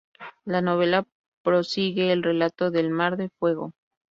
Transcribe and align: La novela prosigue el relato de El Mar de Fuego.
La 0.45 0.63
novela 0.63 1.05
prosigue 1.43 2.11
el 2.11 2.23
relato 2.23 2.71
de 2.71 2.79
El 2.79 2.89
Mar 2.89 3.17
de 3.17 3.29
Fuego. 3.29 3.71